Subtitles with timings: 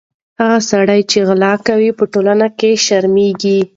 [0.41, 3.59] هغه سړی چې غلا کوي، په ټولنه کې شرمېږي.